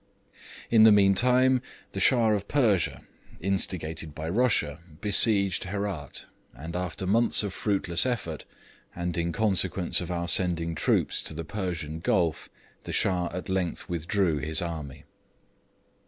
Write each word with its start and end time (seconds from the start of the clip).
In 0.71 0.81
the 0.81 0.91
meantime 0.91 1.61
the 1.91 1.99
Shah 1.99 2.31
of 2.31 2.47
Persia, 2.47 3.03
instigated 3.39 4.15
by 4.15 4.27
Russia, 4.29 4.79
besieged 4.99 5.65
Herat, 5.65 6.25
but 6.55 6.75
after 6.75 7.05
months 7.05 7.43
of 7.43 7.53
fruitless 7.53 8.03
effort, 8.07 8.43
and 8.95 9.15
in 9.15 9.31
consequence 9.31 10.01
of 10.01 10.09
our 10.09 10.27
sending 10.27 10.73
troops 10.73 11.21
to 11.21 11.35
the 11.35 11.45
Persian 11.45 11.99
Gulf, 11.99 12.49
the 12.85 12.91
Shah 12.91 13.29
at 13.31 13.47
length 13.47 13.87
withdrew 13.89 14.39
his 14.39 14.59
army. 14.59 15.03